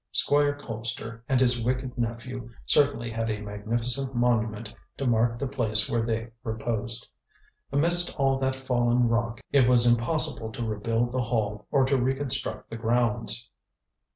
Squire 0.11 0.57
Colpster 0.57 1.21
and 1.29 1.39
his 1.39 1.63
wicked 1.63 1.95
nephew 1.95 2.49
certainly 2.65 3.11
had 3.11 3.29
a 3.29 3.39
magnificent 3.39 4.15
monument 4.15 4.73
to 4.97 5.05
mark 5.05 5.37
the 5.37 5.45
place 5.45 5.87
where 5.87 6.01
they 6.01 6.31
reposed. 6.43 7.07
Amidst 7.71 8.19
all 8.19 8.39
that 8.39 8.55
fallen 8.55 9.07
rock 9.07 9.41
it 9.51 9.67
was 9.69 9.85
impossible 9.85 10.51
to 10.53 10.65
rebuild 10.65 11.11
the 11.11 11.21
Hall, 11.21 11.67
or 11.69 11.85
to 11.85 11.97
reconstruct 12.01 12.71
the 12.71 12.77
grounds. 12.77 13.47